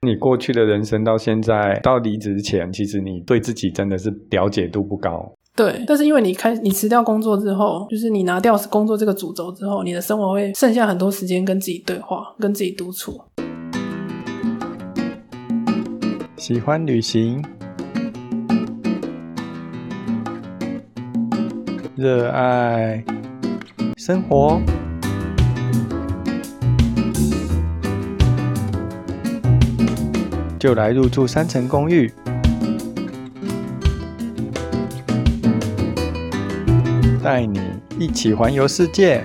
[0.00, 5.32] 你过去的人生到现在到离职前，其实你对自己真的是了解度不高。
[5.56, 13.20] 对，但是因为你开你辞掉工作之后，就是你拿掉工作这个主轴之后，你的生活会剩下很多时间跟自己对话，跟自己独处。
[16.36, 17.44] 喜欢旅行，
[21.96, 23.04] 热爱
[23.96, 24.60] 生活，
[30.58, 32.12] 就来入住三层公寓。
[37.22, 37.60] 带你
[37.98, 39.22] 一起环游世界。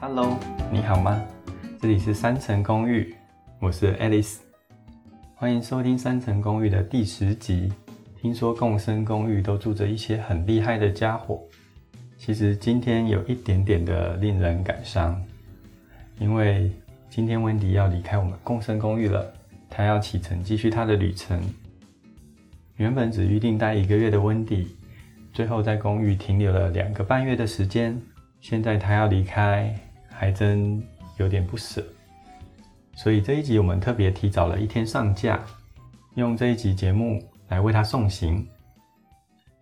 [0.00, 0.38] Hello，
[0.70, 1.20] 你好吗？
[1.80, 3.12] 这里是三层公寓，
[3.58, 4.36] 我是 Alice，
[5.34, 7.72] 欢迎收听三层公寓的第十集。
[8.20, 11.40] 听说共生公寓都住着一些很厉害的家伙，
[12.16, 15.22] 其实今天有一点点的令人感伤，
[16.18, 16.70] 因为。
[17.10, 19.32] 今天温迪要离开我们共生公寓了，
[19.70, 21.40] 他要启程继续他的旅程。
[22.76, 24.76] 原本只预定待一个月的温迪，
[25.32, 27.98] 最后在公寓停留了两个半月的时间。
[28.42, 29.74] 现在他要离开，
[30.10, 30.80] 还真
[31.16, 31.82] 有点不舍。
[32.94, 35.42] 所以这一集我们特别提早了一天上架，
[36.14, 38.48] 用这一集节目来为他送行，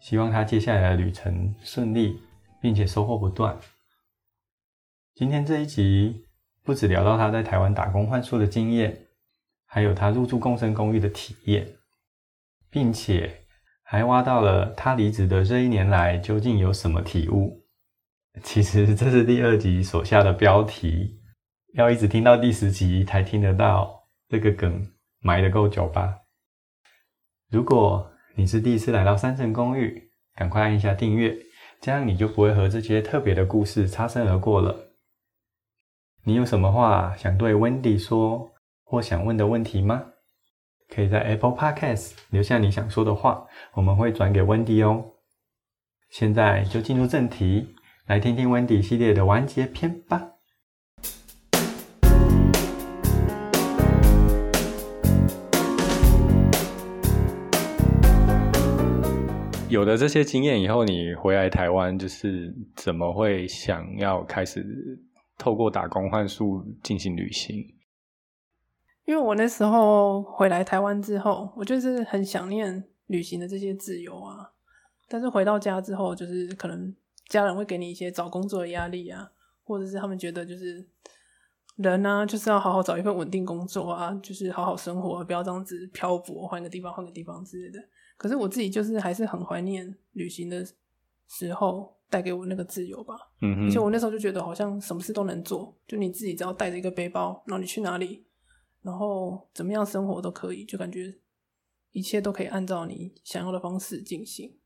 [0.01, 2.20] 希望他接下来的旅程顺利，
[2.61, 3.56] 并且收获不断。
[5.15, 6.23] 今天这一集。
[6.67, 9.06] 不止聊到他在台湾打工换宿的经验，
[9.67, 11.65] 还有他入住共生公寓的体验，
[12.69, 13.47] 并且
[13.84, 17.65] 还挖到了他离职的这一年来究竟有什么体悟。
[18.43, 21.21] 其实这是第二集所下的标题，
[21.75, 26.19] 要一直听到第十集才听得到这个梗，埋得够久吧？
[27.48, 31.36] 如果你是第一次来到三层公寓，赶快按一下订阅，
[31.80, 34.92] 这样你就不会和这些特别的故事擦身而过了。
[36.25, 38.50] 你有什么话想对 Wendy 说，
[38.82, 40.04] 或想问的问题吗？
[40.88, 45.04] 可以在 Apple Podcast 留下你想说的话，我们会转给 Wendy 哦。
[46.10, 47.76] 现在就进入正题，
[48.06, 50.35] 来听听 Wendy 系列的完结篇吧。
[59.76, 64.64] 有了这些经验以后，你回来台湾，就是怎么会想要开始？
[65.37, 67.54] 透过打工换宿进行旅行，
[69.04, 74.50] 因为我那时候回来台湾之后，我就是很想念旅行的这些自由啊。
[75.09, 76.97] 但是回到家之后，就是可能
[77.28, 79.31] 家人会给你一些找工作的压力啊，
[79.62, 80.88] 或者是他们觉得就是
[81.76, 87.78] 人呢就是要好好找一份稳定工作啊，就是好好生活，不要这样子漂泊，换个地方换个地方之类的。
[88.16, 90.66] 可是我自己就是还是很怀念旅行的
[91.28, 91.94] 时候。
[92.09, 98.25] 带给我那个自由吧，嗯而且我那时候就觉得好像什么事都能做，就你自己只要带着一个背包，然后你去哪里，
[98.81, 101.12] 然后怎么样生活都可以，就感觉
[101.91, 104.56] 一切都可以按照你想要的方式进行。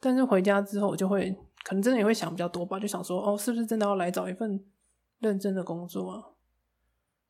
[0.00, 1.30] 但是回家之后，我就会
[1.62, 4.60] 可能真的也会想比较多吧，就想说哦，是不是真的要来找一份
[5.20, 6.20] 认真的工作啊？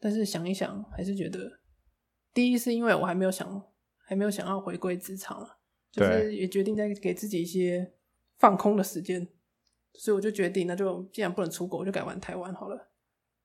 [0.01, 1.61] 但是想一想，还是觉得
[2.33, 3.63] 第一是因为我还没有想，
[4.06, 5.50] 还没有想要回归职场啊，
[5.93, 7.93] 就是也决定再给自己一些。
[8.39, 9.27] 放空的时间，
[9.94, 12.77] 所以我就决定，那就既然不能出国，我就改玩台湾好了。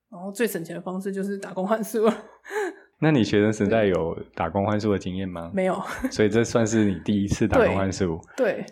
[0.09, 2.05] 然后最省钱的方式就是打工换宿。
[2.99, 5.49] 那你学生时代有打工换宿的经验吗？
[5.53, 8.19] 没有， 所以这算是你第一次打工换宿。
[8.35, 8.65] 对。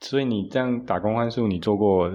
[0.00, 2.10] 所以你这样打工换宿，你做过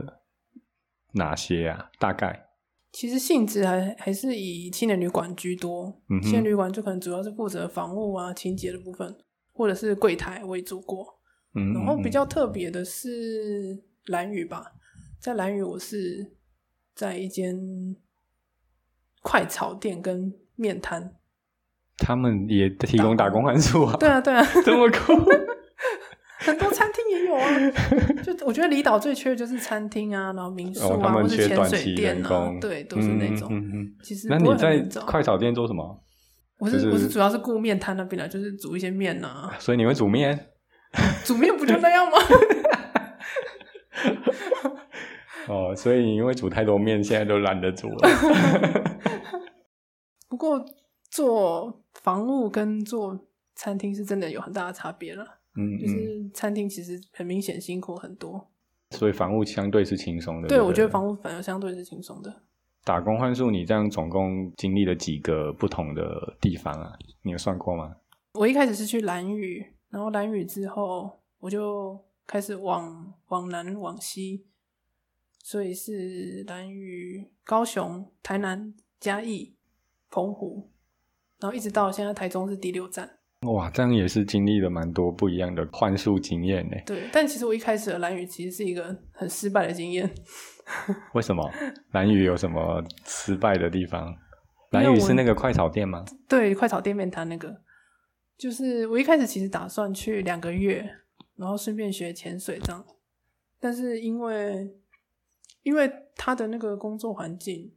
[1.13, 1.89] 哪些啊？
[1.99, 2.49] 大概？
[2.91, 5.85] 其实性质还还是以青年旅馆居多。
[6.09, 9.15] 嗯青年旅馆就可能主要是负责房务啊、清洁的部分，
[9.53, 11.19] 或者是柜台为主过。
[11.53, 14.71] 然后比较特别的是蓝宇吧，
[15.19, 16.31] 在蓝宇我是
[16.95, 17.93] 在一间
[19.21, 21.15] 快炒店跟面摊，
[21.97, 23.97] 他们也提供打工换宿啊？
[23.99, 25.13] 对啊，对啊， 这么酷，
[26.41, 27.71] 很多餐厅也有啊。
[28.23, 33.49] 就我觉得离岛最缺的就是餐厅啊，然后民宿啊，或者潜水店啊，对，都是那种。
[34.03, 36.03] 其实那你在快炒店做什么？
[36.59, 39.51] 我是我是主要是顾面摊那边的，就是煮一些面呐。
[39.59, 40.47] 所以你会煮面？
[41.25, 42.17] 煮面不就那样吗？
[45.47, 48.09] 哦，所以因为煮太多面，现在都懒得煮了。
[50.29, 50.63] 不过
[51.09, 55.25] 做房屋跟做餐厅是真的有很大的差别了。
[55.55, 58.49] 嗯，就是餐厅其实很明显辛苦很多，
[58.91, 60.47] 所以房屋相对是轻松的。
[60.47, 62.43] 对，我觉得房屋反而相对是轻松的。
[62.83, 66.97] 打工换宿，你这样总共经历了几个不同的地方啊？
[67.21, 67.95] 你有算过吗？
[68.33, 69.65] 我一开始是去蓝屿。
[69.91, 74.45] 然后蓝屿之后，我就开始往往南往西，
[75.43, 79.53] 所以是兰屿、高雄、台南、嘉义、
[80.09, 80.71] 澎湖，
[81.41, 83.17] 然后一直到现在台中是第六站。
[83.47, 86.77] 哇，这样也是经历了蛮多不一样的幻术经验呢。
[86.85, 90.07] 对，但其实我一开始的蓝雨其实是一个很失败的经验。
[91.15, 91.51] 为什么？
[91.91, 94.15] 蓝雨有什么失败的地方？
[94.69, 96.05] 蓝雨是那个快炒店吗？
[96.27, 97.61] 对，快炒店面摊那个，
[98.37, 100.87] 就是我一开始其实打算去两个月，
[101.35, 102.85] 然后顺便学潜水这样。
[103.59, 104.71] 但是因为
[105.63, 107.73] 因为他的那个工作环境，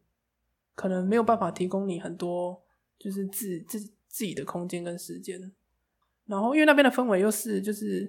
[0.74, 2.62] 可能没有办法提供你很多
[2.98, 3.94] 就是自自。
[4.14, 5.52] 自己的空间跟时间，
[6.26, 8.06] 然后因为那边的氛围又是就是，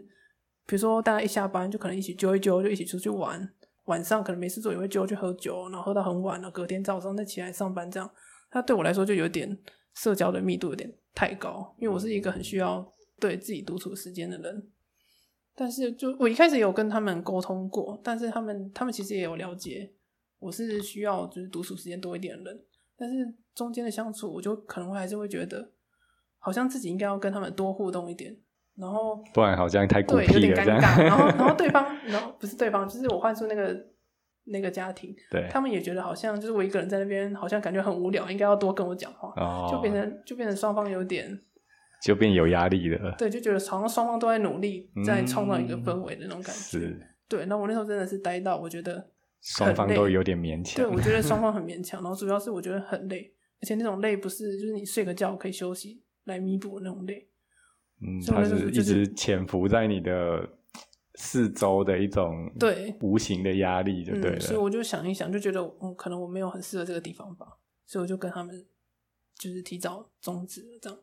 [0.67, 3.51] 比如说大家一下班就可能一起揪一揪，就一起出去玩，
[3.85, 8.07] 晚上可能没事做也会揪去喝酒，然后喝到很晚了，隔天早上再起来上班这样。
[8.51, 9.57] 那对我来说就有点
[9.95, 12.87] 社交的密度有点太高，因为我是一个很需要
[13.19, 14.69] 对自己独处时间的人。
[15.55, 19.91] 但是就我一开始有跟他们沟通过，但是他们他们其实也有了解
[20.37, 22.63] 我是需要就是独处时间多一点的人，
[22.95, 25.71] 但是中间的相处我就可能会还是会觉得。
[26.45, 28.31] 好像自己应该要跟他们多互动一点，
[28.77, 31.01] 然后不然好像太孤僻了，有点尴尬。
[31.03, 33.75] 然后， 然后对方，然后不是对方，就是我换出那个
[34.43, 39.33] 那个家庭，对他们也觉得好像就是我一个人在那边，好像感觉很无聊，应该要多跟我讲话，
[39.71, 41.41] 就变成就变成双方有点
[42.03, 43.15] 就变有压力了。
[43.17, 46.77] 对，就觉得好像双方都在努力，在创造一个氛围的那种感觉。
[46.79, 47.47] 是，对。
[47.47, 49.09] 那我那时候真的是待到我觉得
[49.41, 50.75] 双方都有点勉强。
[50.75, 56.03] 对，我觉得 双方很勉强，然后主要是我觉得很累，而且那种累不是就是你睡个觉可以休息。
[56.25, 57.27] 来弥补那种累，
[58.01, 60.47] 嗯，它是一直潜伏在你的
[61.15, 64.39] 四周的一种对无形的压力，就对了。
[64.39, 67.45] 所以我就想一想，就觉得嗯，可能我没有很适合这个地方吧，
[67.85, 68.65] 所以我就跟他们
[69.37, 70.99] 就是提早终止了这样。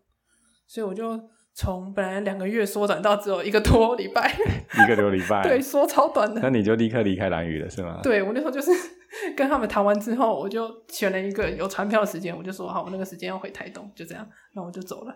[0.66, 1.20] 所以我就
[1.54, 4.34] 从本来两个月缩短到只有一个多礼拜，
[4.84, 6.40] 一个多礼拜，对，缩超短的。
[6.40, 8.00] 那你就立刻离开蓝屿了，是吗？
[8.02, 8.70] 对我那时候就是
[9.36, 14.26] 跟他们谈完之后，我就选了一个有船票的时间，我就说好，我那个时间要回台东，就这样。
[14.54, 15.14] 那我就走了，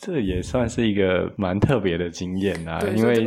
[0.00, 3.24] 这也算是一个蛮特别的经验啊，因为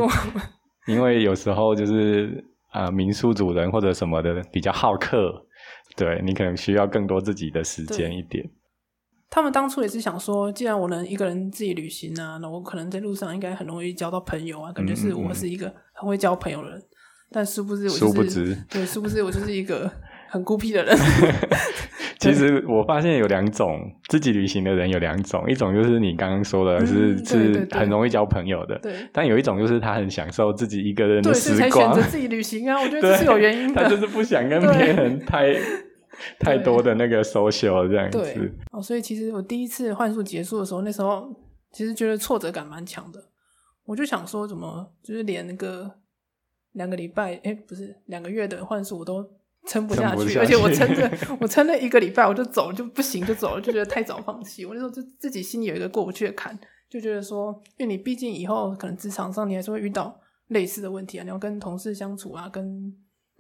[0.88, 5.45] 因为有时候就是啊，民宿主人或者什么的比较好客，
[5.95, 8.50] 对你可能需要更多自己的时间一点。
[9.30, 16.81] 他们当初也是想说，既然我能一个人自己旅行啊，那我可能在路上应该很容易交到朋友啊，感觉是我是一个很会交朋友的人。
[17.36, 19.92] 但殊不知，殊不知，对，殊不知我就是一个
[20.30, 20.98] 很孤僻的人。
[22.18, 23.78] 其实我发现有两种
[24.08, 28.94] 自己旅行的人，有两种，一种就是你刚刚说的是是很容易交朋友的，对。
[29.12, 32.80] 但有一种就是他很享受自己一个人的时光，才选择自己旅行啊。
[32.80, 35.54] 我觉得 这是有原因的，他就是不想跟别人太
[36.40, 38.50] 太多的那个 social 这样子。
[38.72, 41.28] 哦，所以其实我第一次幻术结束的时候，那时候
[41.74, 43.22] 其实觉得挫折感蛮强的。
[43.84, 45.92] 我就想说，怎么就是连那个
[46.75, 49.30] 两个礼拜，哎，不是两个月的幻术我都。
[49.68, 51.12] 撑不下去，而且我撑着，
[51.42, 54.63] 我撑了一个礼拜，我就走就不行，就走了，就觉得太早放弃。
[54.63, 56.56] 我那时候就自己心里有一个过不去的坎，
[56.88, 62.95] 就觉得说，因为你毕竟以后可能职场上你还是会遇到类似的问题啊，你要跟同事相处啊，跟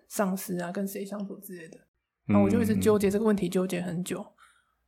[0.09, 1.77] 上司啊，跟谁相处之类的。
[2.25, 4.25] 然后我就一直纠结这个问题，纠结很久。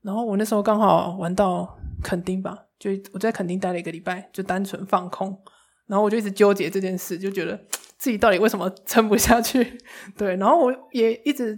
[0.01, 5.39] 然后我那时候刚好玩到垦丁吧，就我在垦丁待了一个礼拜，就单纯放空。
[5.85, 7.63] 然后我就一直纠结这件事，就觉得。
[7.97, 9.77] 自己到底为什么撑不下去？
[10.17, 11.57] 对，然后我也一直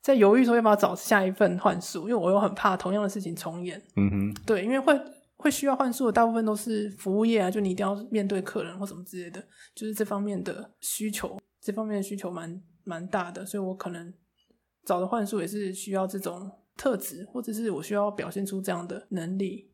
[0.00, 3.80] 在犹豫说要不要找下一份幻术，因为我又很怕同样的事情重演。
[3.96, 4.98] 嗯哼，对，因为会
[5.36, 9.42] 会需要幻术的大部分都是服务业啊，就你一定要面对客人或什么之类的，
[9.74, 14.12] 就是这方面的需求，这方面的需求蛮蛮大的，所以我可能
[14.84, 19.70] 找的幻术也是需要这种特质，或者是我需要表现出这样的能力，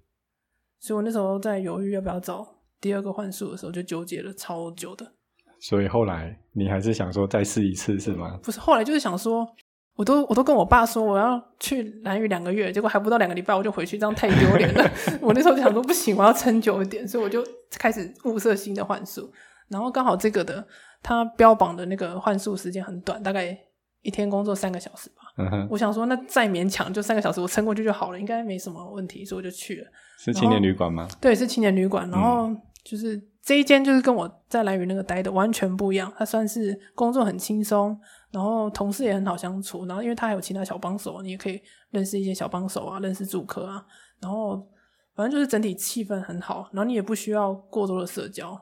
[0.80, 5.14] 所以我那时候在犹豫要不要找第二个幻术的时候，就纠结了超久的。
[5.60, 8.38] 所以后来你还是想说再试一次是吗？
[8.42, 9.46] 不是，后来就是想说，
[9.94, 14.90] 我都我都跟我爸说我要去蓝屿两个月，结果还不到两个礼拜我就回去，这样太丢脸了。
[15.20, 17.44] 我那时候就想说不行，我要撑久一点，所以我就
[17.78, 19.30] 开始物色新的幻术。
[19.68, 20.66] 然后刚好这个的
[21.02, 23.56] 它标榜的那个幻术时间很短，大概
[24.00, 25.16] 一天工作三个小时吧。
[25.36, 29.86] 嗯哼，我想说那再勉强就三个小时，我撑过去就好了，应该没什么问题，所以我就去了。
[30.18, 31.06] 是青年旅馆吗？
[31.20, 32.10] 对，是青年旅馆。
[32.10, 32.50] 然后
[32.82, 33.20] 就是。
[33.42, 37.98] 这一间就是跟我在蓝屿那个待的完全不一样，它算是工作很轻松，
[38.30, 43.82] 然后同事也很好相处，然后因为他还有其他小帮手，你也可以认识一些小帮手啊，认识住客啊，
[44.20, 44.68] 然后
[45.14, 48.56] 反正就是整体气氛很好，然后你也不需要过多的社交，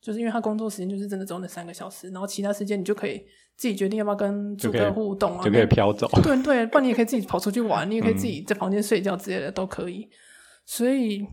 [0.00, 3.24] 就是因为他工作时间就是真的只有那三个小时，然后其他时间你就可以
[3.56, 10.08] 自己决定要不要跟住客互动啊，就可以飘走，对对，不然你也可以自己跑出去玩，你也可以自己在房间睡觉之类的都可以，
[10.66, 11.24] 所以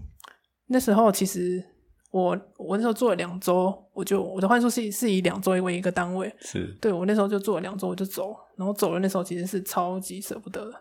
[0.68, 1.71] 那时候其实。
[2.12, 10.74] 我我那时候做了两周，我就我的幻术是是以两周为一个单位，是对我那时候就做了两周我就走，然后走了那时候其实是超级舍不得的，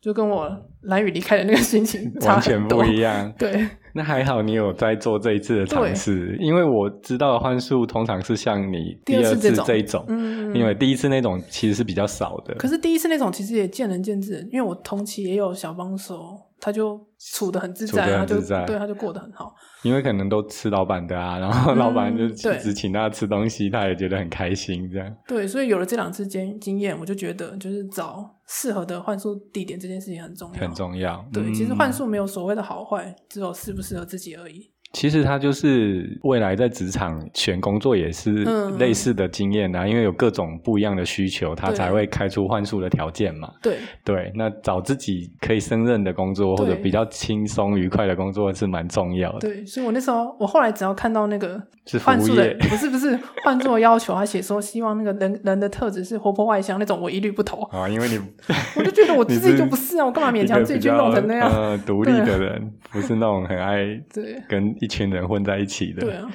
[0.00, 0.50] 就跟我
[0.82, 3.32] 蓝雨离开的那个心情差完全不一样。
[3.38, 12.54] 对， 那还好你有在做这一次的尝试，因为我知道的幻术通常是像你第二次这种这一种，嗯，因为第一次那种其实是比较少的。
[12.56, 17.00] 可是第一次那种其实也见仁见智，因为我同期也有小帮手，他就
[17.30, 19.54] 处的很自在，他就对他就过得很好。
[19.82, 30.60] 因为可能都吃老板的啊，然后老板就嗯对只请他吃东西，他也觉得很开心，这样对，所以有了这两次经经验，我就觉得就是找适合的幻术地点这件事情很重要。
[30.60, 31.24] 很重要。
[31.32, 34.71] 对，其实嗯幻术没有所谓的好坏，只有适不适合自己而已。
[34.92, 43.50] 其实他就是未来在职场选工作也是嗯类似的经验啊，因为有各种不一样的需求，他才会开出幻术的条件嘛。
[43.62, 49.38] 对，对，那找自己可以胜任的工作，或者比较轻松愉快的工作是蛮重要的。
[49.40, 51.60] 对，所以我那时候，我后来只要看到那个
[52.04, 57.62] 幻术的不是不是幻术的要求，他写说希望那个人人的特质是活泼外向那种，我一律不投。
[57.70, 58.18] 啊，因为你
[58.76, 61.50] 我就觉得我自己就不是啊，我干嘛勉强自己去弄成那样？
[61.50, 66.00] 呃，独立的人，不是那种很爱 对跟一群人混在一起的。
[66.00, 66.28] 对啊，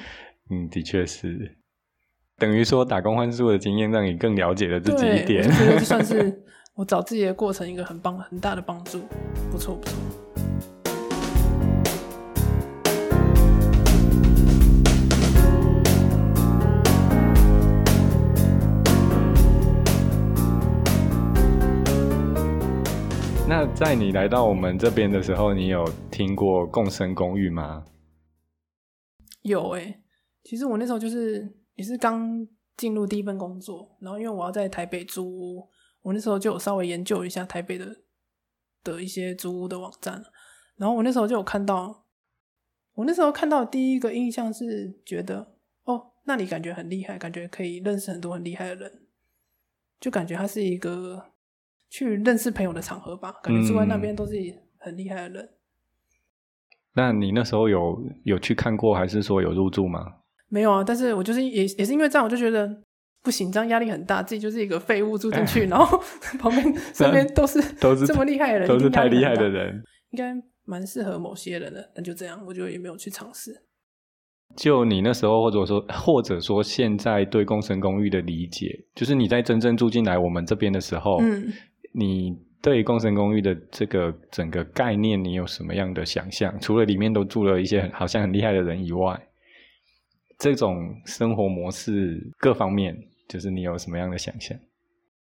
[0.50, 1.54] 嗯，的确是。
[2.38, 5.46] 等于说打工换宿的经验，让你更了解了自己，一点
[5.80, 6.42] 算是
[6.74, 9.02] 我找自己的过程一个很棒很大的帮助，
[9.50, 9.94] 不错不错。
[23.46, 27.84] 那在你来到我们这边的时候，你有听过共生公寓吗？
[29.42, 30.02] 有诶、
[30.42, 35.68] 其实我那时候就是也是刚进入第一份工作，然后因为我要在台北租屋，
[36.02, 37.96] 我那时候就有稍微研究一下台北的
[38.82, 40.22] 的一些租屋的网站，
[40.76, 42.06] 然后我那时候就有看到，
[42.94, 49.06] 我那时候看到第一个印象是觉得，哦，那里感觉很厉害，感觉可以认识很多很厉害的人，
[50.00, 51.32] 就感觉它是一个
[51.88, 54.34] 去认识朋友的场合吧，感觉住在那边都是
[54.78, 55.57] 很厉害的人。
[56.98, 60.04] 那你那时候有有去看过，还是说有入住吗？
[60.48, 62.68] 没有啊，但是我就是也也是因为这样，我就觉得
[63.22, 66.02] 不行，这样压力很大，自己就是一个废物住进去， 然后
[66.40, 69.80] 旁边身边都是都是这么厉害的人，都是太厉害的人。
[70.10, 71.88] 应该蛮适合某些人的。
[71.94, 73.54] 那就这样，我就也没有去尝试。
[74.56, 81.52] 就你那时候，或者说或者说现在对工程公寓的理解，就是你在真正住进来我们这边的时候，嗯，
[81.92, 86.58] 你对于共生公寓的这个整个概念，你有什么样的想象？
[86.60, 89.28] 除了里面都住了一些好像很厉害的人以外，
[90.38, 92.96] 这种生活模式各方面，
[93.28, 94.58] 就是你有什么样的想象？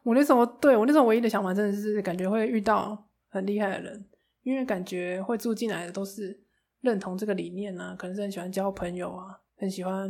[0.04, 4.06] 我那时候对我那时候唯一的想法真的是感觉会遇到很厉害的人，
[4.44, 6.40] 因为感觉会住进来的都是
[6.82, 10.10] 认同这个理念啊，可能是很喜欢交朋友啊，很喜欢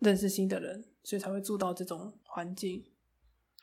[0.00, 2.84] 认识新的人，所以才会住到这种环境。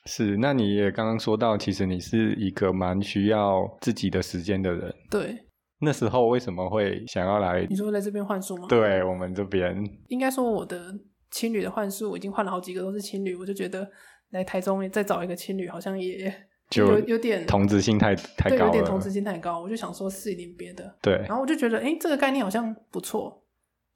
[0.05, 4.95] 是，那你也刚刚说到，其实你是一个蛮需要自己的时间的人。
[5.09, 5.37] 对，
[5.79, 8.65] 那时候为什么会想要来你说在这边换宿吗？
[8.67, 9.75] 对我们这边？
[10.07, 10.93] 应该说我的
[11.31, 13.89] 青旅的换宿，我已经换了好几个都是青旅，我就觉得
[14.31, 16.33] 来台中再找一个青旅，好像也
[16.69, 23.43] 就有有点同质性太太，高了有点同质性太高，我就想说试一点别的，对然后我就觉得，哎，这个概念好像不错。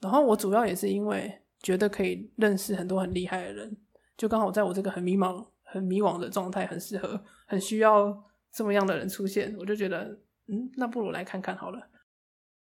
[0.02, 1.32] 然后我主要也是因为
[1.62, 3.78] 觉得可以认识很多很厉害的人，
[4.18, 8.16] 就刚好在我这个很迷茫、很迷惘的状态，很适合、很需要
[8.54, 10.04] 这么样的人出现，我就觉得，
[10.48, 11.80] 嗯，那不如来看看好了。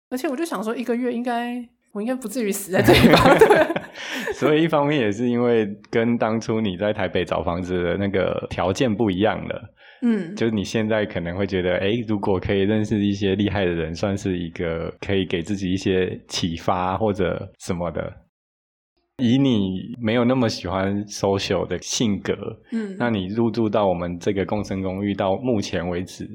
[0.09, 3.19] 而且我就想说，一个月应该我应该不至于死在这里吧？
[3.37, 3.83] 对。
[4.33, 9.61] 所以一方面也是因为跟当初你在台北找房子的那个条件不一样了，
[10.01, 18.22] 嗯，就是你现在可能会觉得，哎，如果可以认识一些厉害的人，算是一个可以给自己一些启发或者什么的。
[19.17, 22.33] 以你没有那么喜欢 social 的性格，
[22.71, 26.27] 嗯，那你入住到我们这个共生公寓到目前为止，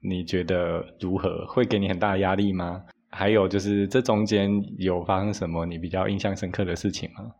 [0.00, 1.44] 你觉得如何？
[1.46, 2.84] 会给你很大的压力吗？
[3.10, 7.34] 还有就是这中间有发生什么你比较印象深刻的事情吗？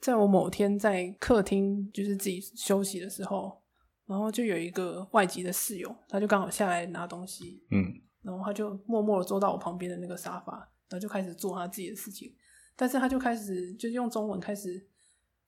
[0.00, 3.60] 在我某天在客厅就是自己休息的时候，
[4.06, 7.84] 然后就有一个外籍的室友，他就刚好下来拿东西，嗯，
[8.22, 10.52] 然后他就默默的坐到我旁边的那个沙发，
[10.88, 12.32] 然后就开始做他自己的事情。
[12.78, 14.86] 但是他就开始就是用中文开始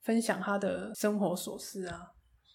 [0.01, 2.11] 分享他的生活琐事啊，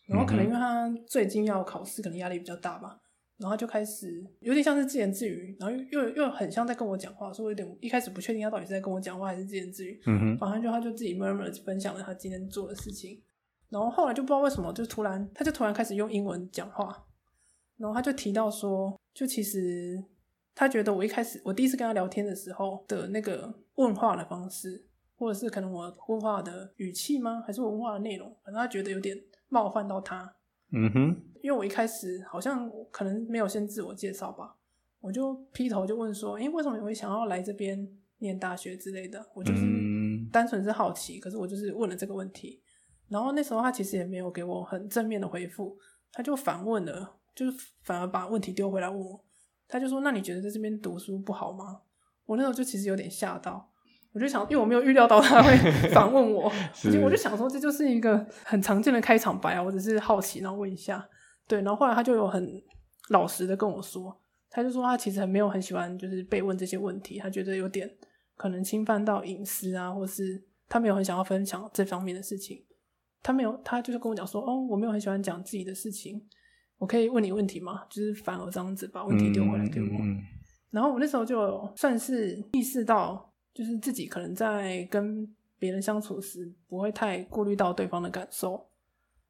[0.07, 3.01] 然后可能因为他最近要考试，可能压力比较大吧，
[3.39, 9.99] 然后他就开始有点像是自言自语，然后又又又很像在跟我讲话，所以我有点一开始不确定他到底是在跟我讲话还是自言自语。
[10.07, 13.23] 嗯哼，反正就他就自己默默的分享了他今天做的事情，
[13.71, 17.07] 然后后来就不知道为什么，就突然他就突然开始用英文讲话，
[17.79, 20.03] 然后他就提到说，就其实
[20.57, 27.45] 他觉得我一开始我第一次跟他聊天的时候的那个问话的方式，或者是可能我问话的语气吗？
[27.47, 28.35] 还是我问话的内容？
[28.43, 29.15] 反正他觉得有点
[29.51, 30.35] 冒犯到他。
[30.71, 34.57] 嗯哼，因为我一开始好像可能没有先自我介绍吧，
[34.99, 37.87] 我就劈头就问说：“诶，为什么你会想要来这边
[38.19, 39.63] 念大学之类的？”我就是
[40.33, 42.63] 单纯是好奇，可是我就是问了这个问题。
[43.09, 45.79] 然后那时候他其实也没有给我很正面的回复，
[46.11, 49.25] 他就反问了，就是反而把问题丢回来问我。
[49.69, 51.81] 他就说：“那你觉得在这边读书不好吗？”
[52.27, 53.71] 我那时候就其实有点吓到，
[54.13, 55.57] 我就想，因为我没有预料到他会
[55.95, 56.51] 反问我，
[57.05, 61.09] 我就想说这就是一个很常见的开场白啊，我只是好奇，然后问一下。
[61.47, 62.61] 对，然后后来他就有很
[63.11, 64.21] 老实的跟我说，
[64.51, 67.89] 他就说他其实很没有很喜欢就是被问这些问题，他觉得有点
[68.37, 72.65] 可能侵犯到隐私啊，或是他没有很想要分享这方面的事情。
[73.23, 76.21] 他没有，他就是跟我讲说：“哦，我没有很喜欢讲自己的事情。”
[76.79, 77.85] 我可以问你问题吗？
[77.89, 79.89] 就是反而这样子把问题丢回来给我。
[80.71, 85.27] 然后我那时候就算是意识到，就是自己可能在跟
[85.59, 88.69] 别人相处时不会太顾虑到对方的感受。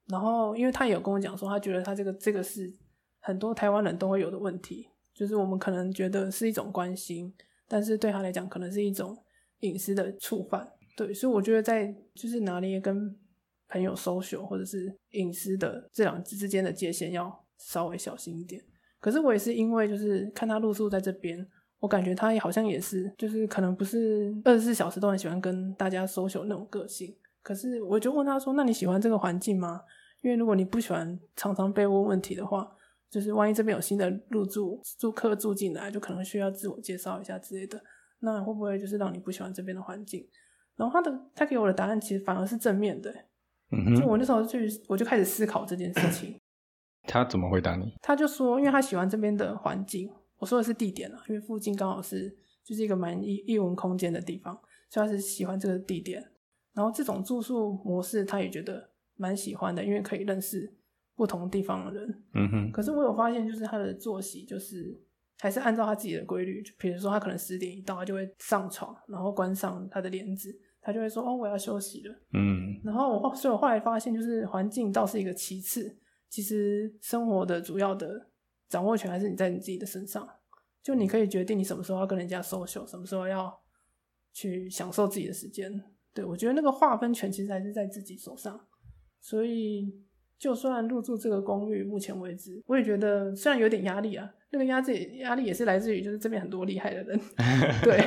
[0.09, 2.73] 然后，因为他有跟我讲说，他觉得他这个这个是
[3.21, 7.33] 很多台湾人都会有的问题，就是我们可能觉得是一种关心，
[7.69, 9.17] 但是对他来讲可能是一种
[9.61, 10.69] 隐私的触犯。
[10.97, 13.17] 对，所以我觉得在就是拿捏跟。
[13.69, 18.63] 朋友 social 或者是隐私的这两之间的界限要稍微小心一点。
[19.01, 21.47] 可是我也是因为就是看他露宿在这边，
[21.79, 27.15] 我感觉他也好像也是，就是可能不是二十四小时都很喜欢跟大家 social 那种个性。
[27.43, 29.81] 可是我就问他说：“那你喜欢这个环境吗？
[30.23, 32.69] 因为如果你不喜欢常常被问问题的话，
[33.09, 37.81] 就是万一这边有新的入住住客住进来，就可能需要自我介绍一下之类的，
[38.19, 40.27] 那会不会就是让你不喜欢这边的环境？”
[40.75, 43.15] 然后他的他给我的答案其实反而是正面的。
[43.71, 46.39] 就我那时候去，我就开始思考这件事情。
[47.09, 47.93] 他怎么回答你？
[48.03, 50.11] 他就说，因为他喜欢这边的环境。
[50.39, 54.55] 我说的是地点啊，因为附近刚好是就是一个蛮异异文空间的地方，
[54.91, 56.23] 所以他是喜欢这个地点。
[56.75, 60.71] 然后这种住宿模式，他也觉得蛮喜欢的，因为可以认识
[61.15, 62.23] 不同地方的人。
[62.35, 62.71] 嗯哼。
[62.73, 65.01] 可是我有发现，就是他的作息，就是
[65.39, 66.63] 还是按照他自己的规律。
[66.63, 70.55] 就比如说，他可能十点一到，他就会上床，然后关上他的帘子。
[70.87, 78.29] 他就会说：“哦，我要休息了。”嗯，然后我后，所以我后来发现，就是环境倒是一个其次，其实生活的主要的
[78.69, 80.29] 掌握权还是你在你自己的身上。
[80.85, 83.53] 就你可以决定你什么时候要跟人家 social，什么时候要
[84.33, 85.83] 去享受自己的时间。
[86.15, 88.59] 对我觉得那个划分权其实还是在自己手上。
[89.21, 89.93] 所以，
[90.39, 97.21] 就算入住这个公寓，目前为止，我也觉得虽然有点压力啊，那个压力压力也是来自于就是这边很多厉害的人，
[97.83, 97.99] 对，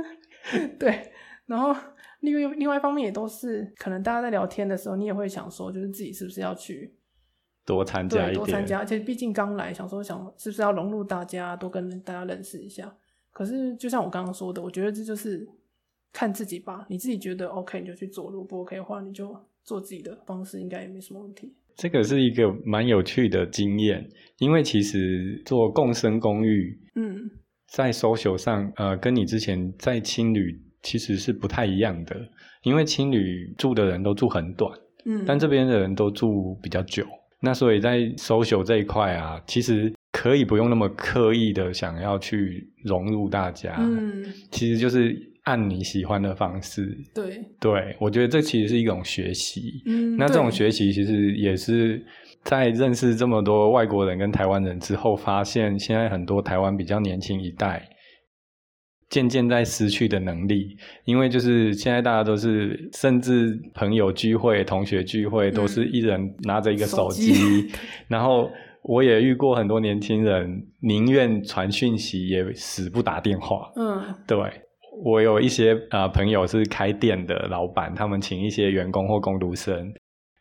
[0.80, 1.09] 对。
[1.50, 1.74] 然后，
[2.22, 6.94] 另外另外一方面也都是，可能大家在聊天的时候，你也会想说，就是自己是不是要去
[7.66, 8.78] 多参加一点，多参加。
[8.78, 12.94] 而且毕竟刚来，想说想是不是要融入大家，多跟大家认识一下。
[13.32, 15.44] 可是就像我刚刚说的，我觉得这就是
[16.12, 16.86] 看自己吧。
[16.88, 21.52] 你自己觉得 OK，你就去做；如果不 OK 的话，你就做自己的方式，应该也没什么问题。
[21.74, 24.08] 这个是一个蛮有趣的经验，
[24.38, 27.28] 因为其实做共生公寓，嗯，
[27.66, 30.69] 在 social 上，呃，跟你之前在青旅。
[30.82, 32.16] 其实是不太一样的，
[32.62, 34.70] 因为青旅住的人都住很短，
[35.04, 37.04] 嗯，但这边的人都住比较久，
[37.40, 45.14] 那所以在 social 这一块啊，其实可以不用那么刻意的想要去融入大家，嗯，其实就是
[45.44, 52.02] 按你喜欢的方式，对，对我觉得这其实是一种学习，嗯，那这种学习其实也是
[52.42, 57.86] 在认识这么多外国人跟台湾人之后，发现现在很多台湾比较年轻一代。
[59.10, 67.68] 渐渐在失去的能力，因为就是现在大家都是，甚至朋友聚会、同学聚会，都是一人拿着一个手机。
[68.06, 68.48] 然后
[68.84, 73.72] 我也遇过很多年轻人，宁愿传讯息也死不打电话。
[73.74, 74.38] 嗯，对
[75.02, 79.92] 我有一些啊朋友是开店的老板，他们请一些员工或工读生，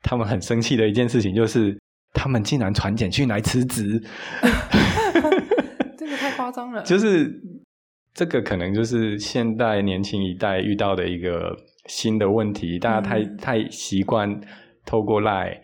[0.03, 1.75] 他们很生气的一件事情就是，
[2.13, 3.99] 他们竟然传简讯来辞职。
[5.97, 6.83] 这个太夸张了。
[6.85, 7.41] 就是。
[8.19, 11.55] 这个可能就是现代年轻一代遇到的一个
[11.85, 14.29] 新的问题，大家太太习惯
[14.85, 15.57] 透过赖、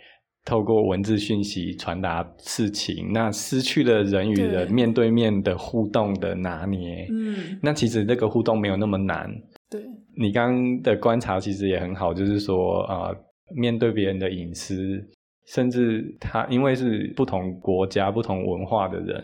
[0.46, 7.06] 透过文字讯息传达事情，那失去了人与人面对面的互动的拿捏。
[7.12, 9.30] 嗯，那其实那个互动没有那么难。
[9.70, 9.82] 对，
[10.18, 13.14] 你刚刚的观察其实也很好，就是说啊，
[13.54, 15.06] 面对别人的隐私，
[15.48, 19.22] 甚至他因为是不同国家、不同文化的人，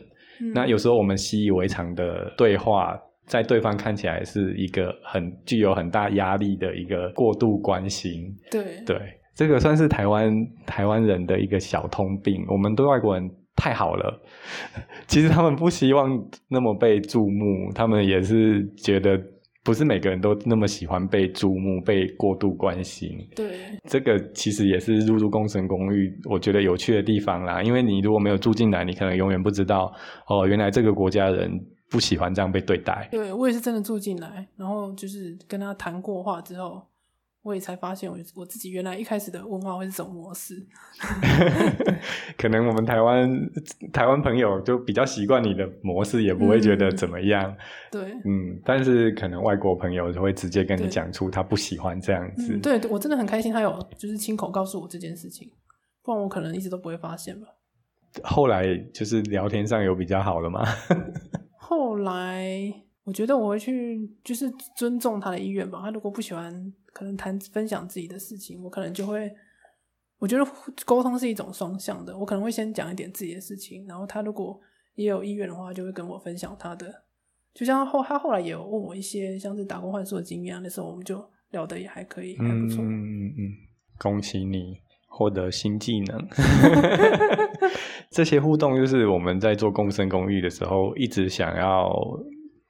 [0.53, 2.99] 那有时候我们习以为常的对话。
[3.25, 8.97] 在对方看起来是一个很具有很大压力的一个过度关心，对对，
[9.35, 10.33] 这个算是台湾
[10.65, 12.43] 台湾人的一个小通病。
[12.47, 14.21] 我们对外国人太好了。
[15.07, 16.09] 其实他们不希望
[16.49, 19.19] 那么被注目，他们也是觉得。
[19.63, 23.11] 不是每个人都那么喜欢被注目、被过度关心。
[23.35, 23.45] 对，
[23.87, 27.61] 这个其实也是入住工程公寓，我觉得有趣的地方啦。
[27.61, 29.93] 因为你如果没有住进来，你可能永远不知道
[30.27, 31.47] 哦，原来这个国家人
[31.91, 33.07] 不喜欢这样被对待。
[33.11, 36.87] 对我也是真的住进来，然后就是跟他谈过话之后。
[37.43, 40.63] 我也才发现，我我自己原来一开始的问话会是什么模式。
[42.37, 43.27] 可能我们台湾
[43.91, 47.51] 台湾朋友就比较习惯你的模式，也不会觉得怎么样。
[47.91, 52.55] 对，嗯，但是可能外国朋友就会直接跟你讲出他不喜欢这样子。
[52.59, 55.49] 对，我真的很开心，他有就是亲口告诉我这件事情，
[56.03, 57.47] 不然我可能一直都不会发现吧。
[58.23, 60.63] 后来就是聊天上有比较好了吗？
[61.71, 65.79] 后来我觉得我会去就是尊重他的意愿吧。
[65.81, 66.73] 他如果不喜欢。
[66.93, 69.33] 可能谈分享自己的事情，我可能就会，
[70.19, 70.45] 我觉得
[70.85, 72.15] 沟通是一种双向的。
[72.17, 74.59] 我可能会先讲一点自己的事情，然后他如果
[74.95, 77.03] 也有意愿的话，就会跟我分享他的。
[77.53, 82.83] 就像后他后来也有问我一些像是打工换宿的经验，那时候我们就聊得也还可以，还不错。
[82.83, 83.55] 嗯嗯嗯，
[83.97, 84.77] 恭喜你
[85.11, 86.27] 获得新技能。
[88.09, 91.91] 这些互动就是我们在做共生公寓的时候一直想要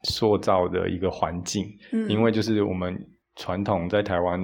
[0.04, 1.66] 塑造的一个环境，
[2.10, 2.94] 因为就是我们。
[3.38, 4.38] 传统在台湾，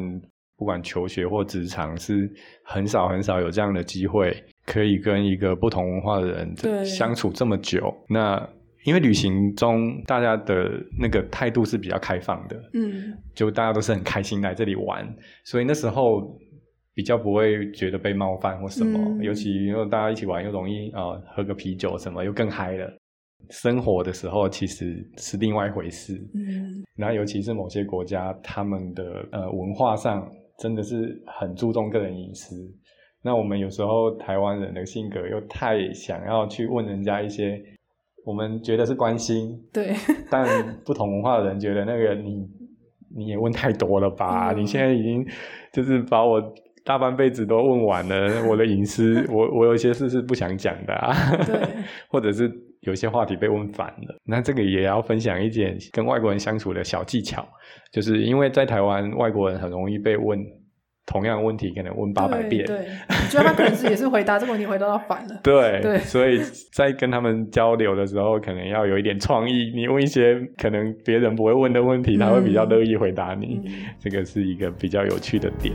[0.57, 2.27] 不管求学或职场，是
[2.63, 4.33] 很少很少有这样的机会，
[4.65, 6.55] 可以跟一个不同文化的人
[6.85, 7.93] 相处这么久。
[8.07, 8.41] 那
[8.85, 15.05] 因为旅行中大家的那个态度是比较开放的，嗯，就大家都是很开心来这里玩，
[15.43, 16.21] 所以那时候
[16.97, 19.23] 比较不会觉得被冒犯或什么。
[19.23, 22.91] 尤其因为大家一起玩，又容易啊喝个啤酒什么，又更嗨了。
[23.51, 32.55] 生活的时候其实是另外一回事，嗯，然后尤其是某些国家，他们的呃文化上真的是很注重个人隐私。
[33.21, 37.61] 那我们有时候台湾人的性格又太想要去问人家一些
[38.25, 39.93] 我们觉得是关心，对，
[40.31, 40.43] 但
[40.83, 42.49] 不同文化的人觉得那个你
[43.15, 44.51] 你也问太多了吧？
[44.51, 45.23] 你现在已经
[45.71, 46.41] 就是把我
[46.87, 51.13] 大半辈子都问完了，我的隐私， 我我有一些事是不想讲的啊，
[51.45, 51.59] 对，
[52.09, 52.49] 或者是。
[52.81, 57.45] 有些话题被问反了，那这个也要分享一点跟外国人相处的小技巧，
[57.91, 60.39] 就是因为在台湾，外国人很容易被问
[61.05, 62.63] 同样问题，可能问八百遍。
[62.65, 65.39] 对，你觉得他可能是也是回答这个问题回答到反了。
[65.43, 66.39] 对对，所以
[66.71, 69.73] 在跟他们交流的时候，可能要有一点创意。
[69.75, 73.59] 你问一些可能别人不会问的问题，他会比较乐意回答你。
[73.99, 75.73] 这个是一个比较有趣的点。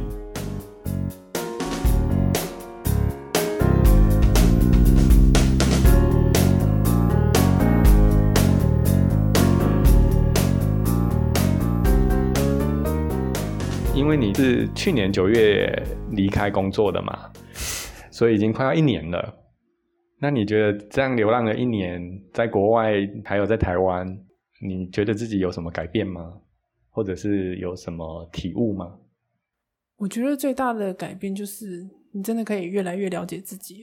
[14.12, 15.66] 因为你是去年九月
[16.10, 17.32] 离开工作的嘛，
[18.10, 19.42] 所以已经快要一年了。
[20.20, 22.92] 那你觉得这样流浪了一年，在国外
[23.24, 24.06] 还有在台湾，
[24.60, 26.42] 你觉得自己有什么改变吗？
[26.90, 28.98] 或者是有什么体悟吗？
[29.96, 33.82] 我觉得最大的改变就是你真的可以越来越了解自己，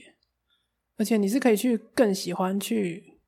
[0.96, 3.18] 而且你是可以去更喜欢去，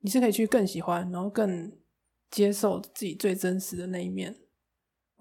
[0.00, 1.72] 你是可以去更喜欢，然后更
[2.30, 4.36] 接受自己最真实的那一面。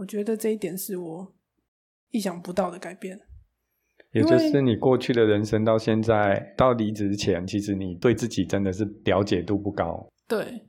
[0.02, 1.34] 我觉得这一点是我
[2.10, 3.20] 意想不到的改变，
[4.14, 10.10] 也就是你过去的人生到现在到离职前，其实你对自己真的是了解度不高。
[10.28, 10.68] 对，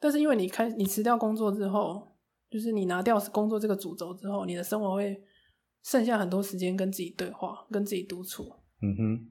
[0.00, 2.16] 但是因为你开你辞掉工作之后，
[2.48, 5.22] 就是你拿掉工作这个主轴之后，你的生活会
[5.82, 8.50] 剩下很多时间跟自己对话，跟自己独处。
[8.80, 9.28] 嗯哼，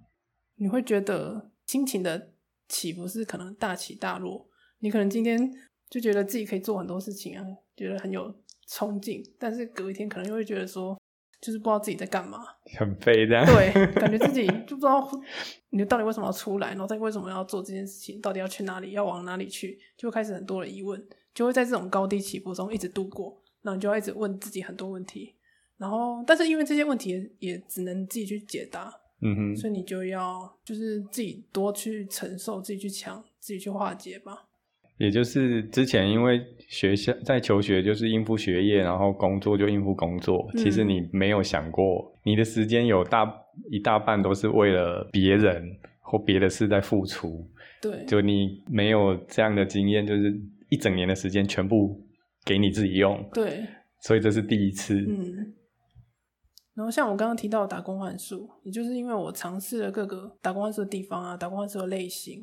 [0.58, 2.34] 你会觉得心情的
[2.68, 4.48] 起伏是可能大起大落。
[4.80, 5.52] 你可能今天
[5.90, 7.44] 就觉得自己可以做很多事情啊，
[7.76, 8.34] 觉得很有。
[8.68, 11.00] 冲劲，但是隔一天可能又会觉得说，
[11.40, 12.40] 就是不知道自己在干嘛，
[12.80, 13.46] 很废的。
[13.46, 15.08] 对， 感觉自己就不知道
[15.70, 21.00] 你到底为什么要出来，然后再为什么要做这件事情，到底要去哪里，要往哪里去，就会开始很多的疑问，
[21.32, 23.40] 就会在这种高低起伏中一直度过。
[23.62, 25.36] 然后你就要一直问自己很多问题，
[25.78, 34.48] 然后但是因为这些问题也只能自己去解答，嗯哼，所以你就要就是自己多去承受，自己去抢，自己去化解吧。
[34.98, 40.50] 也就是之前因为学校在求学，就是应付学业，然后工作就应付工作。
[40.58, 43.30] 其实你没有想过，你的时间有大
[43.70, 45.64] 一大半都是为了别人
[46.00, 47.46] 或别的事在付出。
[47.82, 50.34] 对，就你没有这样的经验，就是
[50.70, 52.02] 一整年的时间全部
[52.46, 53.22] 给你自己用。
[53.34, 53.66] 对，
[54.02, 54.96] 所以这是第一次。
[54.96, 55.54] 嗯。
[56.74, 62.42] 然后像我刚刚提到打工换数，也就是因为我尝试了各个打工换数的地方啊，打工换数的类型。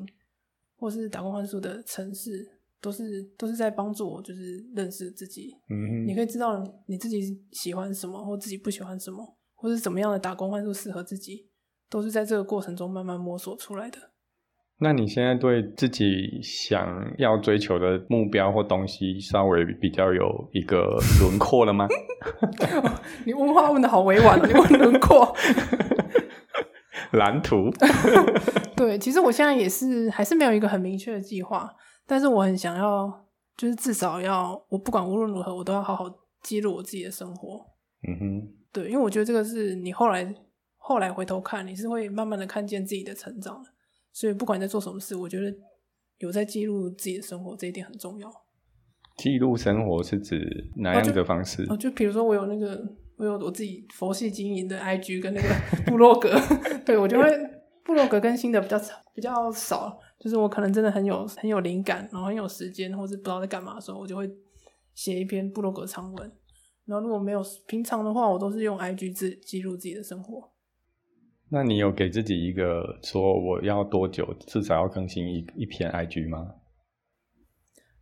[0.83, 2.45] 或是打工换宿的城市，
[2.81, 5.49] 都是都是在帮助我，就是认识自己。
[5.69, 7.21] 嗯，你可以知道你自己
[7.53, 11.47] 喜欢什么，或自己不喜欢什么，或是怎么样的打工换宿适合自己，
[11.89, 13.97] 都是在这个过程中慢慢摸索出来的。
[14.79, 16.85] 那你现在对自己想
[17.17, 21.87] 要追求的目标或东西，稍微比较有一个轮廓了吗？
[23.25, 25.33] 你问话问的好委婉哦，你问轮廓、
[27.13, 27.69] 蓝图。
[28.75, 31.73] 对，其实我现在也是，还是没有一个很明确的计划，
[32.05, 36.05] 但是我很想要，就是至少要，我不管无论如何，我都要好好
[36.41, 37.65] 记录我自己的生活。
[38.07, 40.35] 嗯哼，对，因为我觉得这个是你后来
[40.75, 43.69] 后来回头看，你是会慢慢的看见自己的成长的。
[44.11, 45.51] 所以不管你在做什么事，我觉得
[46.17, 48.29] 有在记录自己的生活这一点很重要。
[49.17, 51.65] 记录生活是指哪样的方式？
[51.69, 52.83] 哦，就比如说我有那个，
[53.23, 55.47] 我有我自己佛系经营的 IG 跟那个
[55.85, 56.29] 部落格，
[56.85, 57.25] 对我就会
[57.85, 58.77] 部落格更新的比较
[59.15, 64.29] 比较少，就是我可能真的很有很有灵感，然后很有时间，或是不知道在干嘛的时候，我就会
[64.93, 66.31] 写一篇部落格长文。
[66.85, 70.51] 然后如果没有平常的话，我都是用 IG 自记录自己的生活。
[71.49, 76.55] 那你有给自己一个说我要多久至少要更新一一篇 IG 吗？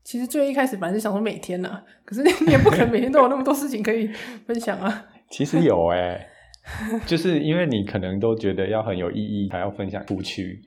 [0.03, 4.07] 其实最一开始本来是想说每天呢，可是 你也不可能每天都有那么多事情可以
[4.47, 5.05] 分享啊。
[5.31, 6.27] 其实有哎，
[7.07, 10.61] 就是因为你可能都觉得要很有意义才要分享出去。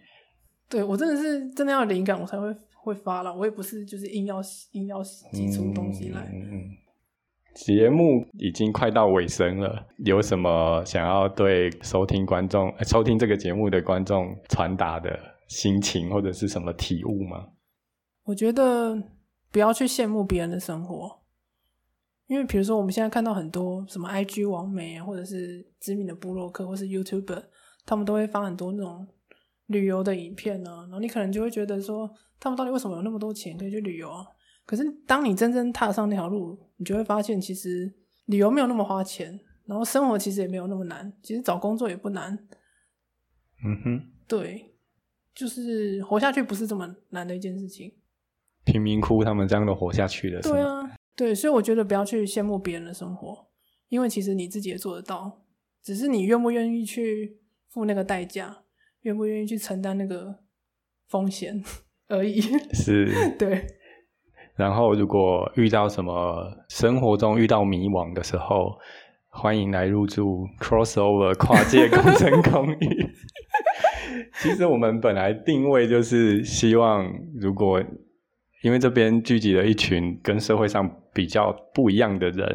[0.68, 4.40] 对我真的是真的要灵感我才会会发了，我也不是就是硬要
[4.72, 6.26] 硬要挤出东西来。
[7.54, 17.46] 节目已经快到尾声了，有什么想要对收听观众、收听这个节目的观众传达的心情，或者是什么体悟吗？
[18.24, 19.00] 我觉得
[19.52, 21.20] 不要去羡慕别人的生活，
[22.26, 27.42] 因为比如说我们现在看到很多什么 IG 网美，或者是知名的部落客，或是 YouTuber，
[27.84, 29.06] 他们都会发很多那种
[29.66, 32.10] 旅游的影片呢，然后你可能就会觉得说，
[32.40, 34.24] 他们到底为什么有那么多钱可以去旅游啊？
[34.66, 37.92] 可是，当你真正踏上那条路，你就会发现，其实
[38.26, 42.32] 旅游没有那么花钱，然后生活其实也没有那么难，其实找工作也不难。
[43.62, 44.74] 嗯哼，对，
[45.34, 47.92] 就是活下去不是这么难的一件事情。
[48.64, 53.46] 贫民窟他们这样的活下去的，对啊，对，所以我觉得不要去羡慕别人的生活，
[53.88, 55.42] 因为其实你自己也做得到，
[55.82, 58.64] 只是你愿不愿意去付那个代价，
[59.02, 60.40] 愿不愿意去承担那个
[61.08, 61.62] 风险
[62.08, 62.40] 而已。
[62.72, 63.66] 是，对。
[64.56, 68.78] 然后，如果遇到什么生活中遇到迷惘的时候，
[69.28, 73.10] 欢迎来入住 Crossover 跨界工程公寓。
[74.40, 77.82] 其实我们本来定位就是希望，如果
[78.64, 82.48] 因为这边聚集了一群跟社会上比较不一样的人，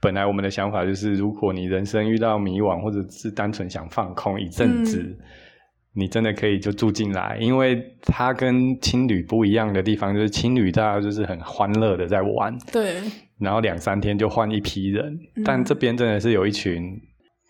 [0.00, 5.18] 本来我们的想法就是，如果你人生遇到迷惘，或者是单纯想放空一阵子。
[5.92, 12.94] 你真的可以就住进来，因为它跟青旅不一样的地方，就是青旅大家就是很欢乐的在玩，对，
[13.40, 16.80] 然后两三天就换一批人，但这边真的是有一群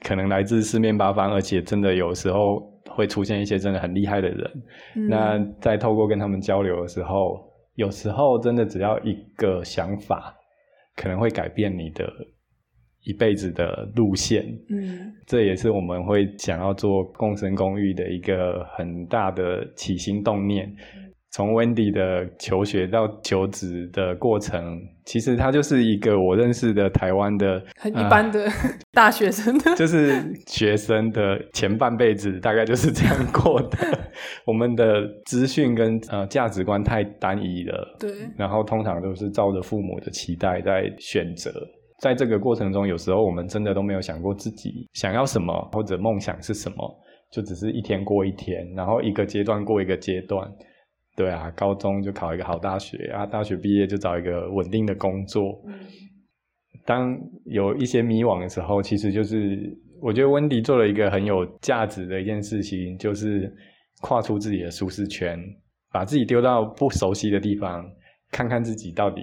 [0.02, 4.50] 可能来自四面八方，而且真的有时候会出现一些真的很厉害的人。
[5.06, 7.38] 那在透过跟他们交流的时候，
[7.80, 10.34] 有时候真的只要一个想法，
[10.94, 12.04] 可能会改变你的。
[13.04, 20.70] 一辈子的路线，嗯，这也是我们会想要做共生公寓的一个很大的起心动念。
[21.32, 28.48] 从 Wendy 的求学到求职的过程，其实他就是一个我认识的台湾的很一般的
[28.92, 30.12] 大学生， 就是
[30.48, 33.78] 学生的前半辈子大概就是这样过的。
[34.44, 41.52] 我们的资讯跟呃价值观太单一了，对，然后通常都是照着父母的期待在选择。
[42.00, 46.98] 在这个过程中，有时候我们真的都没有想过自己想要什么或者梦想是什么，
[47.30, 50.50] 就只是一天过一天，然后一个阶段过一个阶段。
[51.20, 55.62] 对啊，高中就考一个好大学啊，大学毕业就找一个稳定的工作。
[56.86, 63.54] 当有一些迷惘的时候，其实就是我觉得温迪做了一个很有价值的一件事情，就是
[64.00, 65.38] 跨出自己的舒适圈，
[65.92, 67.84] 把自己丢到不熟悉的地方，
[68.30, 69.22] 看看自己到底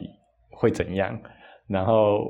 [0.51, 1.19] 会怎样，
[1.67, 2.21] 然后。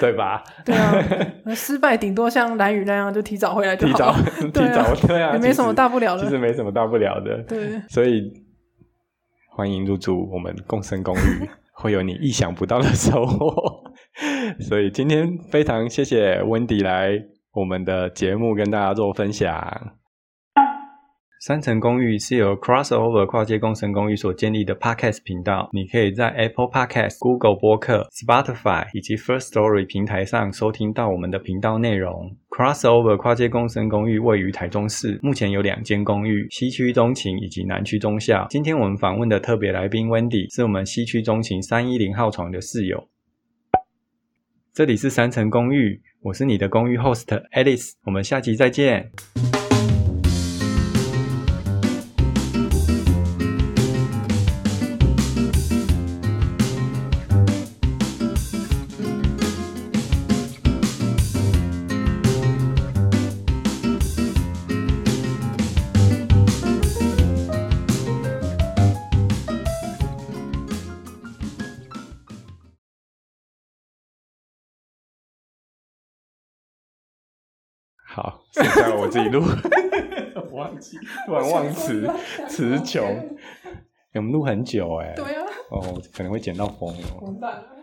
[0.00, 0.42] 对吧？
[0.64, 3.92] 对啊，失败顶多像蓝宇那样，就提早回来就好。
[3.92, 4.14] 提早，
[4.50, 6.22] 提早，对啊，也没什么大不了的。
[6.22, 7.42] 其实没什么大不了的。
[7.44, 8.32] 对，所以
[9.50, 13.82] 欢迎入住我们共生公寓，会有你意想不到的收获。
[14.60, 17.12] 所以今天非常谢谢温迪来
[17.52, 19.48] 我们的节目跟大家做分享。
[21.44, 25.68] 三层公寓是由 Crossover 跨界共生公寓所建立的 Podcast 频道。
[25.72, 32.30] 你可以在 Apple Podcast、Google 播客、Spotify 以及 First Story 平台上收听到我们的频道内容。
[32.48, 38.46] Crossover 跨界共生公寓位于台中市，目前有两间公寓：西区中情以及南区中校。
[38.48, 43.08] 今天我们访问的特别来宾 Wendy 是我们西区中情三一零号床的室友。
[44.72, 47.94] 这里是三层公寓，我是你的公寓 Host Alice。
[48.04, 49.10] 我们下期再见。
[79.12, 79.44] 自己录。
[80.52, 82.10] 忘记，突然忘词，
[82.48, 83.04] 词穷。
[84.14, 85.12] 我们录很久哎。
[85.14, 85.44] 对啊。
[85.70, 87.20] 哦，可能会剪到疯哦。
[87.22, 87.76] 完蛋了。